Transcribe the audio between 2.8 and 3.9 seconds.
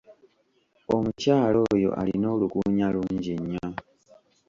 lungi nnyo.